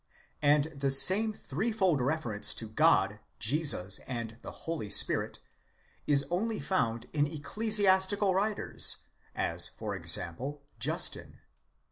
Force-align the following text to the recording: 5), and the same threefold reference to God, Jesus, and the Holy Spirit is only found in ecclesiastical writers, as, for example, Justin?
5), 0.37 0.37
and 0.41 0.63
the 0.79 0.89
same 0.89 1.31
threefold 1.31 2.01
reference 2.01 2.55
to 2.55 2.67
God, 2.67 3.19
Jesus, 3.37 3.99
and 4.07 4.39
the 4.41 4.49
Holy 4.65 4.89
Spirit 4.89 5.37
is 6.07 6.25
only 6.31 6.59
found 6.59 7.05
in 7.13 7.27
ecclesiastical 7.27 8.33
writers, 8.33 8.97
as, 9.35 9.69
for 9.69 9.93
example, 9.95 10.63
Justin? 10.79 11.37